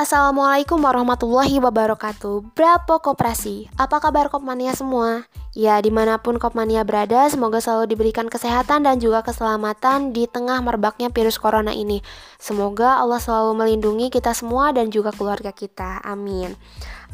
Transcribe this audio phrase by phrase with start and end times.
[0.00, 2.56] Assalamualaikum warahmatullahi wabarakatuh.
[2.56, 3.68] Berapa Koperasi?
[3.76, 5.28] Apa kabar Kopmania semua?
[5.52, 10.56] Ya, di mana pun Kopmania berada, semoga selalu diberikan kesehatan dan juga keselamatan di tengah
[10.64, 12.00] merebaknya virus corona ini.
[12.40, 16.56] Semoga Allah selalu melindungi kita semua dan juga keluarga kita, amin.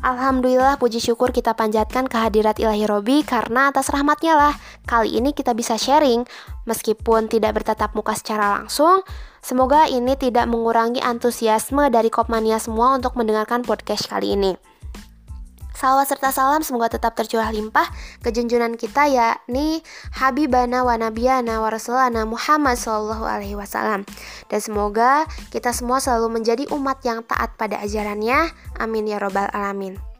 [0.07, 4.55] Alhamdulillah puji syukur kita panjatkan kehadirat ilahi Robi karena atas rahmatnya lah.
[4.87, 6.23] Kali ini kita bisa sharing.
[6.71, 9.03] Meskipun tidak bertatap muka secara langsung
[9.46, 14.59] Semoga ini tidak mengurangi antusiasme dari Kopmania semua untuk mendengarkan podcast kali ini.
[15.70, 17.86] Salawat serta salam semoga tetap tercurah limpah
[18.27, 19.86] ke junjungan kita yakni
[20.19, 24.02] Habibana wa Nabiyana wa Rasulana Muhammad Sallallahu Alaihi Wasallam.
[24.50, 28.50] Dan semoga kita semua selalu menjadi umat yang taat pada ajarannya.
[28.83, 30.16] Amin ya robbal alamin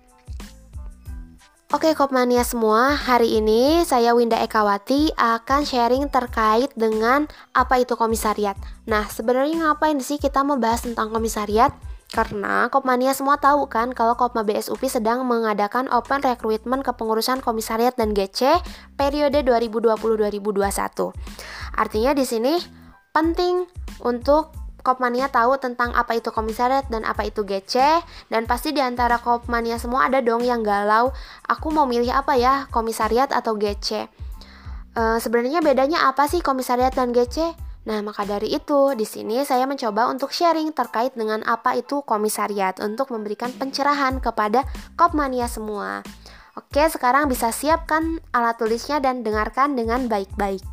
[1.75, 7.27] Oke Kopmania semua, hari ini saya Winda Ekawati akan sharing terkait dengan
[7.59, 8.55] apa itu komisariat.
[8.87, 11.75] Nah, sebenarnya ngapain sih kita membahas tentang komisariat?
[12.15, 18.15] Karena Kopmania semua tahu kan kalau Kopma BSUP sedang mengadakan open recruitment kepengurusan komisariat dan
[18.15, 18.63] GC
[18.95, 21.13] periode 2020-2021.
[21.75, 22.55] Artinya di sini
[23.11, 23.69] penting
[24.01, 24.55] untuk
[24.87, 27.75] Kopmania tahu tentang apa itu komisariat dan apa itu GC
[28.31, 31.11] dan pasti di antara Kopmania semua ada dong yang galau
[31.51, 34.07] aku mau milih apa ya komisariat atau GC
[34.95, 39.63] e, sebenarnya bedanya apa sih komisariat dan GC Nah, maka dari itu, di sini saya
[39.63, 44.67] mencoba untuk sharing terkait dengan apa itu komisariat untuk memberikan pencerahan kepada
[44.99, 46.03] Kopmania semua.
[46.59, 50.67] Oke, sekarang bisa siapkan alat tulisnya dan dengarkan dengan baik-baik.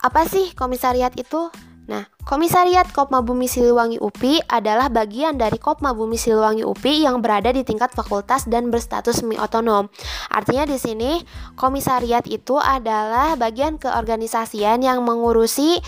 [0.00, 1.52] Apa sih komisariat itu?
[1.90, 7.50] Nah, Komisariat Kopma Bumi Siliwangi UPI adalah bagian dari Kopma Bumi Siliwangi UPI yang berada
[7.50, 9.90] di tingkat fakultas dan berstatus semi otonom.
[10.30, 11.18] Artinya di sini
[11.58, 15.82] komisariat itu adalah bagian keorganisasian yang mengurusi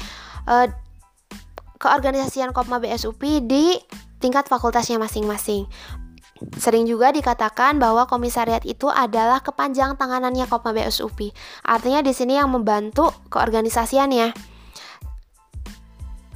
[0.50, 0.66] uh,
[1.78, 3.78] keorganisasian Kopma BSUPI di
[4.18, 5.70] tingkat fakultasnya masing-masing.
[6.58, 11.30] Sering juga dikatakan bahwa komisariat itu adalah kepanjang tanganannya Kopma BSUPI.
[11.62, 14.53] Artinya di sini yang membantu keorganisasiannya.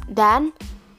[0.08, 0.56] Dan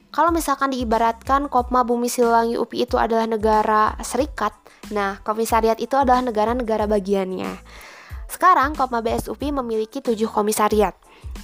[0.09, 4.53] kalau misalkan diibaratkan Kopma Bumi Siliwangi UPI itu adalah negara serikat,
[4.89, 7.61] nah komisariat itu adalah negara-negara bagiannya.
[8.29, 10.93] Sekarang Kopma BSUPI memiliki tujuh komisariat.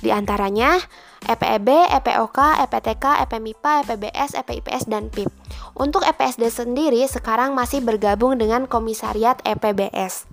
[0.05, 0.77] Di antaranya
[1.25, 5.33] EPEB, EPOK, EPTK, EPMIPA, EPBS, EPIPS, dan PIP.
[5.73, 10.29] Untuk EPSD sendiri sekarang masih bergabung dengan komisariat EPBS.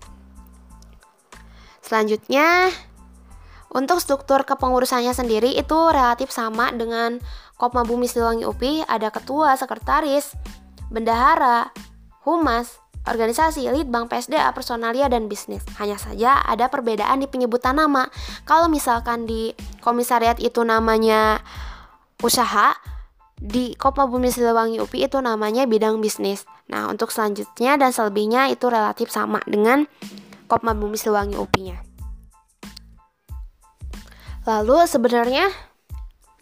[1.81, 2.69] Selanjutnya,
[3.73, 7.17] untuk struktur kepengurusannya sendiri itu relatif sama dengan
[7.57, 10.37] Kopma Bumi Siliwangi UPI, ada ketua, sekretaris,
[10.93, 11.73] bendahara,
[12.29, 12.77] humas,
[13.09, 15.65] organisasi, lead bank PSDA, personalia, dan bisnis.
[15.81, 18.13] Hanya saja ada perbedaan di penyebutan nama.
[18.45, 21.41] Kalau misalkan di komisariat itu namanya
[22.21, 22.77] usaha,
[23.43, 26.47] di Kopma Bumi Siliwangi UPI itu namanya bidang bisnis.
[26.71, 29.91] Nah, untuk selanjutnya dan selebihnya itu relatif sama dengan
[30.47, 31.92] Kopma Bumi Siliwangi UPI-nya.
[34.43, 35.47] Lalu sebenarnya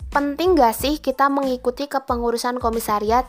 [0.08, 3.28] penting gak sih kita mengikuti kepengurusan komisariat?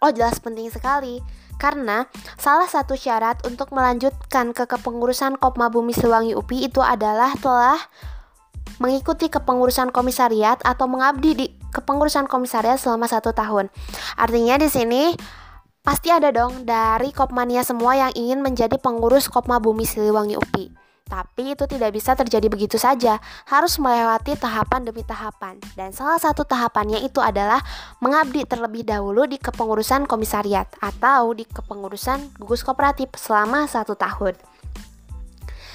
[0.00, 1.20] Oh jelas penting sekali
[1.60, 2.08] karena
[2.40, 7.76] salah satu syarat untuk melanjutkan ke kepengurusan Kopma Bumi Siliwangi UPI itu adalah telah
[8.80, 13.68] mengikuti kepengurusan komisariat atau mengabdi di kepengurusan komisariat selama satu tahun.
[14.16, 15.12] Artinya di sini
[15.84, 20.89] pasti ada dong dari Kopmania semua yang ingin menjadi pengurus Kopma Bumi Siliwangi UPI.
[21.10, 23.18] Tapi itu tidak bisa terjadi begitu saja,
[23.50, 25.58] harus melewati tahapan demi tahapan.
[25.74, 27.58] Dan salah satu tahapannya itu adalah
[27.98, 34.38] mengabdi terlebih dahulu di kepengurusan komisariat atau di kepengurusan gugus kooperatif selama satu tahun.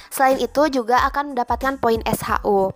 [0.08, 2.72] Selain itu juga akan mendapatkan poin SHU.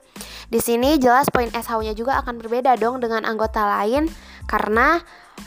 [0.51, 4.11] Di sini jelas poin SHU-nya juga akan berbeda dong dengan anggota lain
[4.43, 4.99] karena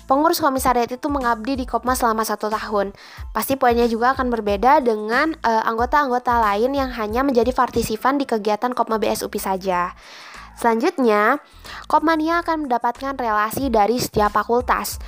[0.09, 2.93] Pengurus komisariat itu mengabdi di Kopma selama satu tahun.
[3.31, 8.75] Pasti poinnya juga akan berbeda dengan uh, anggota-anggota lain yang hanya menjadi partisipan di kegiatan
[8.77, 9.95] Kopma BSUP saja.
[10.59, 11.41] Selanjutnya,
[11.89, 15.01] Kopmania akan mendapatkan relasi dari setiap fakultas.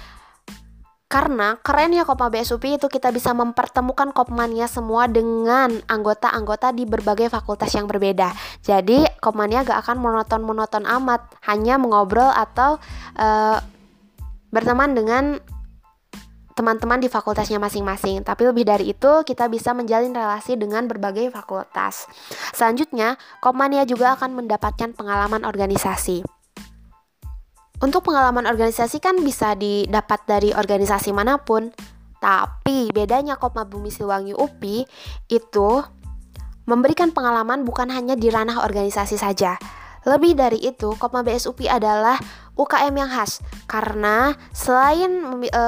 [1.04, 7.70] Karena kerennya Kopma BSUP itu kita bisa mempertemukan Kopmania semua dengan anggota-anggota di berbagai fakultas
[7.76, 8.34] yang berbeda.
[8.64, 12.82] Jadi Kopmania gak akan monoton-monoton amat, hanya mengobrol atau
[13.14, 13.62] uh,
[14.54, 15.42] berteman dengan
[16.54, 18.22] teman-teman di fakultasnya masing-masing.
[18.22, 22.06] Tapi lebih dari itu, kita bisa menjalin relasi dengan berbagai fakultas.
[22.54, 26.22] Selanjutnya, Kopmania juga akan mendapatkan pengalaman organisasi.
[27.82, 31.74] Untuk pengalaman organisasi kan bisa didapat dari organisasi mana pun,
[32.22, 34.86] tapi bedanya Kopma Bumi Siwangi UPI
[35.28, 35.82] itu
[36.64, 39.60] memberikan pengalaman bukan hanya di ranah organisasi saja,
[40.04, 42.20] Lebih dari itu, Kopma BSUP adalah
[42.54, 45.64] UKM yang khas karena selain e,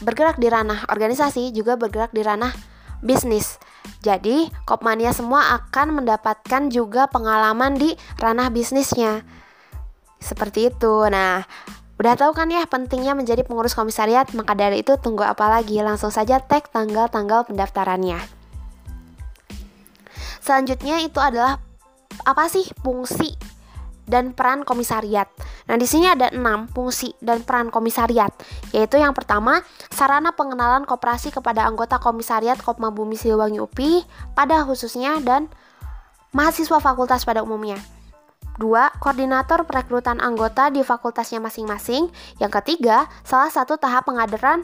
[0.00, 2.50] bergerak di ranah organisasi juga bergerak di ranah
[3.04, 3.60] bisnis.
[4.00, 9.20] Jadi, Kopmania semua akan mendapatkan juga pengalaman di ranah bisnisnya.
[10.16, 11.04] Seperti itu.
[11.12, 11.44] Nah,
[12.00, 14.32] udah tahu kan ya pentingnya menjadi pengurus komisariat?
[14.32, 15.76] Maka dari itu tunggu apa lagi?
[15.84, 18.16] Langsung saja tag tanggal-tanggal pendaftarannya.
[20.40, 21.60] Selanjutnya itu adalah
[22.24, 23.53] apa sih fungsi
[24.04, 25.28] dan peran komisariat.
[25.68, 28.32] Nah, di sini ada enam fungsi dan peran komisariat,
[28.72, 34.04] yaitu yang pertama, sarana pengenalan koperasi kepada anggota komisariat Kopma Bumi Siliwangi UPI
[34.36, 35.48] pada khususnya dan
[36.34, 37.80] mahasiswa fakultas pada umumnya.
[38.54, 42.06] Dua, koordinator perekrutan anggota di fakultasnya masing-masing.
[42.38, 44.62] Yang ketiga, salah satu tahap pengadaran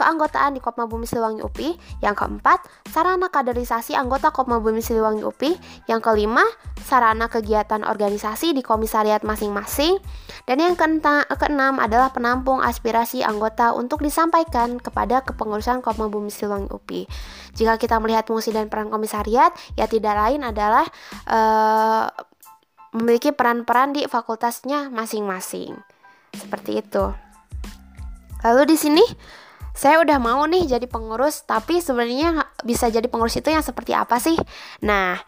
[0.00, 1.76] keanggotaan di Kopma Bumi Siliwangi UPI.
[2.00, 5.60] Yang keempat, sarana kaderisasi anggota Kopma Bumi Siliwangi UPI.
[5.92, 6.40] Yang kelima,
[6.80, 10.00] sarana kegiatan organisasi di komisariat masing-masing.
[10.48, 17.04] Dan yang keenam adalah penampung aspirasi anggota untuk disampaikan kepada kepengurusan Kopma Bumi Siliwangi UPI.
[17.52, 20.88] Jika kita melihat fungsi dan peran komisariat, ya tidak lain adalah
[21.28, 22.08] uh,
[22.96, 25.78] memiliki peran-peran di fakultasnya masing-masing.
[26.34, 27.04] Seperti itu.
[28.40, 29.04] Lalu di sini
[29.74, 34.18] saya udah mau nih jadi pengurus, tapi sebenarnya bisa jadi pengurus itu yang seperti apa
[34.18, 34.36] sih?
[34.84, 35.18] Nah,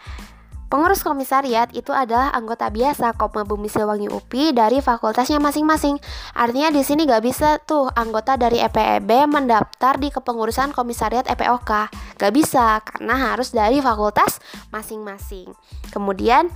[0.73, 6.01] Pengurus komisariat itu adalah anggota biasa Kopma Bumi Silwangi UPI dari fakultasnya masing-masing.
[6.33, 11.93] Artinya di sini gak bisa tuh anggota dari EPEB mendaftar di kepengurusan komisariat EPOK.
[12.17, 14.41] Gak bisa karena harus dari fakultas
[14.73, 15.53] masing-masing.
[15.93, 16.49] Kemudian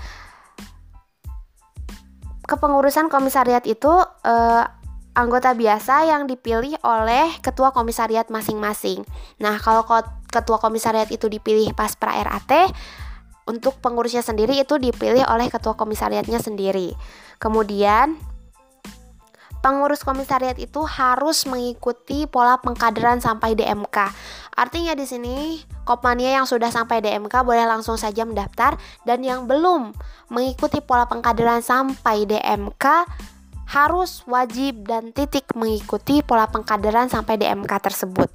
[2.49, 3.93] kepengurusan komisariat itu
[4.25, 4.65] eh,
[5.17, 9.03] anggota biasa yang dipilih oleh ketua komisariat masing-masing.
[9.41, 9.89] Nah, kalau
[10.29, 12.71] ketua komisariat itu dipilih pas pra RAT,
[13.47, 16.93] untuk pengurusnya sendiri itu dipilih oleh ketua komisariatnya sendiri.
[17.39, 18.19] Kemudian
[19.63, 23.97] pengurus komisariat itu harus mengikuti pola pengkaderan sampai DMK.
[24.59, 28.75] Artinya di sini Kopmania yang sudah sampai DMK boleh langsung saja mendaftar
[29.07, 29.95] dan yang belum
[30.31, 32.85] mengikuti pola pengkaderan sampai DMK
[33.67, 38.31] harus wajib dan titik mengikuti pola pengkaderan sampai DMK tersebut.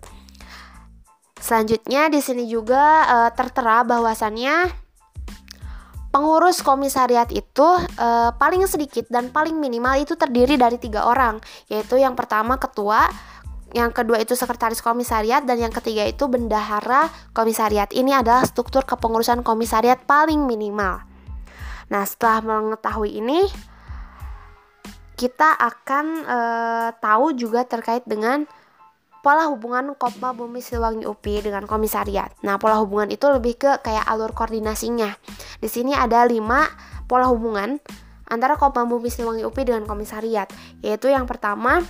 [1.41, 4.69] Selanjutnya di sini juga e, tertera bahwasannya
[6.13, 7.65] pengurus komisariat itu
[7.97, 8.07] e,
[8.37, 11.41] paling sedikit dan paling minimal itu terdiri dari tiga orang,
[11.71, 13.09] yaitu yang pertama ketua,
[13.71, 17.89] yang kedua itu sekretaris komisariat dan yang ketiga itu bendahara komisariat.
[17.95, 21.01] Ini adalah struktur kepengurusan komisariat paling minimal.
[21.91, 23.47] Nah, setelah mengetahui ini,
[25.21, 26.39] kita akan e,
[26.97, 28.49] tahu juga terkait dengan
[29.21, 32.33] pola hubungan Kopma Bumi Siliwangi UPI dengan komisariat.
[32.41, 35.13] Nah, pola hubungan itu lebih ke kayak alur koordinasinya.
[35.61, 36.65] Di sini ada lima
[37.05, 37.77] pola hubungan
[38.25, 40.49] antara Kopma Bumi Siliwangi UPI dengan komisariat,
[40.81, 41.85] yaitu yang pertama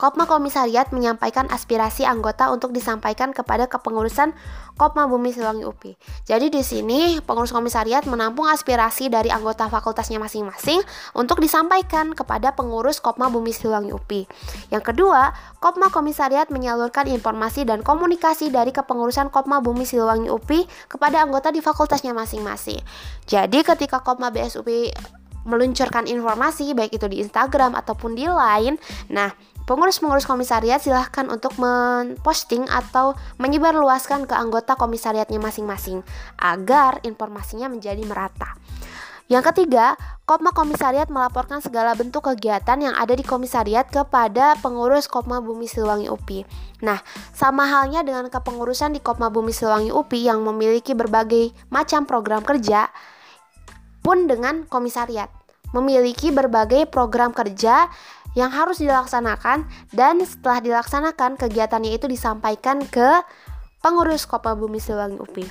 [0.00, 4.32] Kopma Komisariat menyampaikan aspirasi anggota untuk disampaikan kepada kepengurusan
[4.80, 5.92] Kopma Bumi Siliwangi UPI.
[6.24, 10.80] Jadi di sini pengurus komisariat menampung aspirasi dari anggota fakultasnya masing-masing
[11.12, 14.24] untuk disampaikan kepada pengurus Kopma Bumi Siliwangi UPI.
[14.72, 21.20] Yang kedua, Kopma Komisariat menyalurkan informasi dan komunikasi dari kepengurusan Kopma Bumi Siliwangi UPI kepada
[21.20, 22.80] anggota di fakultasnya masing-masing.
[23.28, 28.76] Jadi ketika Kopma BSUPI meluncurkan informasi baik itu di Instagram ataupun di Line.
[29.08, 29.32] Nah,
[29.70, 36.02] Pengurus-pengurus komisariat silahkan untuk memposting atau menyebarluaskan ke anggota komisariatnya masing-masing
[36.42, 38.58] agar informasinya menjadi merata.
[39.30, 39.94] Yang ketiga,
[40.26, 46.10] Kopma Komisariat melaporkan segala bentuk kegiatan yang ada di komisariat kepada pengurus Kopma Bumi Siliwangi
[46.10, 46.42] UPI.
[46.82, 46.98] Nah,
[47.30, 52.90] sama halnya dengan kepengurusan di Kopma Bumi Siliwangi UPI yang memiliki berbagai macam program kerja,
[54.02, 55.30] pun dengan komisariat
[55.70, 57.86] memiliki berbagai program kerja
[58.38, 63.22] yang harus dilaksanakan dan setelah dilaksanakan kegiatannya itu disampaikan ke
[63.82, 65.46] pengurus Kopma Bumi Siliwangi UPI.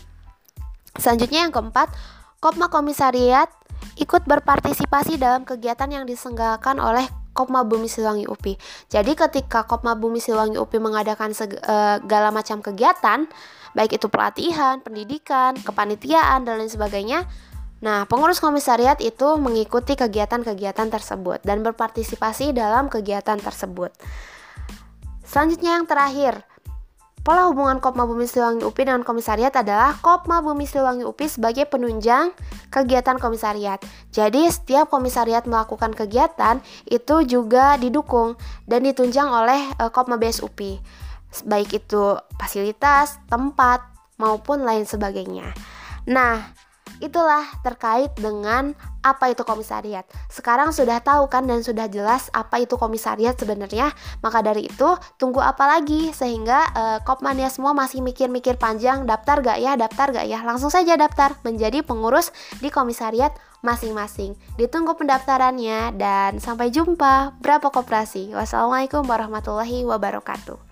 [0.95, 1.91] Selanjutnya yang keempat,
[2.39, 3.51] Kopma Komisariat
[3.99, 8.55] ikut berpartisipasi dalam kegiatan yang disenggalakan oleh Kopma Bumi Siliwangi UPI.
[8.91, 13.27] Jadi ketika Kopma Bumi Siliwangi UPI mengadakan segala macam kegiatan,
[13.75, 17.23] baik itu pelatihan, pendidikan, kepanitiaan dan lain sebagainya,
[17.79, 23.95] Nah, pengurus komisariat itu mengikuti kegiatan-kegiatan tersebut dan berpartisipasi dalam kegiatan tersebut.
[25.23, 26.43] Selanjutnya yang terakhir,
[27.23, 32.35] pola hubungan Kopma Bumi Siliwangi UPI dengan komisariat adalah Kopma Bumi Siliwangi UPI sebagai penunjang
[32.67, 33.79] kegiatan komisariat.
[34.11, 38.35] Jadi, setiap komisariat melakukan kegiatan itu juga didukung
[38.67, 40.81] dan ditunjang oleh uh, Kopma BS UPI.
[41.45, 43.85] Baik itu fasilitas, tempat,
[44.19, 45.53] maupun lain sebagainya.
[46.09, 46.51] Nah,
[46.99, 50.03] Itulah terkait dengan apa itu komisariat.
[50.27, 53.95] Sekarang sudah tahu kan dan sudah jelas apa itu komisariat sebenarnya.
[54.19, 59.59] Maka dari itu tunggu apa lagi sehingga uh, Kopmania semua masih mikir-mikir panjang daftar gak
[59.63, 60.43] ya, daftar gak ya.
[60.43, 63.31] Langsung saja daftar menjadi pengurus di komisariat
[63.63, 64.35] masing-masing.
[64.59, 67.39] Ditunggu pendaftarannya dan sampai jumpa.
[67.39, 68.35] Berapa koperasi?
[68.35, 70.68] Wassalamualaikum warahmatullahi wabarakatuh.